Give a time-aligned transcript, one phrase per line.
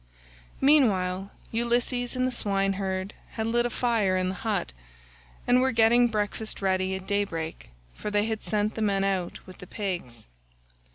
[0.61, 4.73] Meanwhile Ulysses and the swineherd had lit a fire in the hut
[5.45, 9.45] and were were getting breakfast ready at daybreak, for they had sent the men out
[9.45, 10.25] with the pigs.